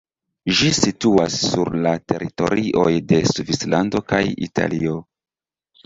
Ĝi 0.59 0.69
situas 0.77 1.35
sur 1.49 1.71
la 1.85 1.93
teritorioj 2.13 2.89
de 3.13 3.23
Svislando 3.35 4.05
kaj 4.13 4.27
Italio. 4.51 5.01